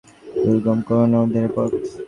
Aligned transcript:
দুর্গম 0.43 0.79
কোনো 0.87 1.03
না 1.11 1.17
উদ্ধারের 1.23 1.51
পথ। 1.55 1.71